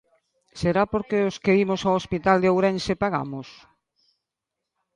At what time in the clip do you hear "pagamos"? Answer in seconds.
3.03-3.47